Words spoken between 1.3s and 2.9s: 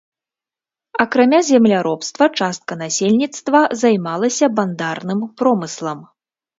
земляробства частка